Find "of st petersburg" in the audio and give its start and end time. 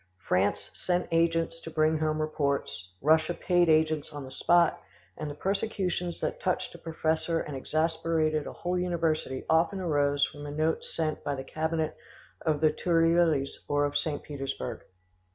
13.85-14.81